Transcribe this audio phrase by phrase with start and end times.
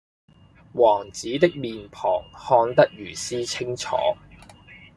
[0.73, 3.95] 王子的臉龐看得如斯清楚